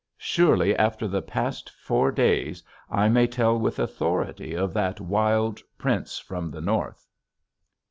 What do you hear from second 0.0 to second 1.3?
Surely after the